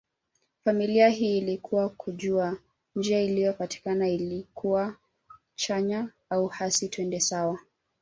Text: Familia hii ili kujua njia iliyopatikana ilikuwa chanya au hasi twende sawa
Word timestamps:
Familia 0.65 1.09
hii 1.09 1.37
ili 1.37 1.57
kujua 1.97 2.57
njia 2.95 3.21
iliyopatikana 3.21 4.07
ilikuwa 4.09 4.95
chanya 5.55 6.09
au 6.29 6.47
hasi 6.47 6.89
twende 6.89 7.19
sawa 7.19 7.59